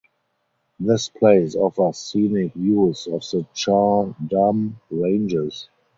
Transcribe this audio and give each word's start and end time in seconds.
This 0.79 1.09
place 1.09 1.55
offers 1.55 1.99
scenic 1.99 2.55
views 2.55 3.05
of 3.05 3.19
the 3.29 3.45
Char 3.53 4.05
Dham 4.19 4.73
ranges. 4.89 5.69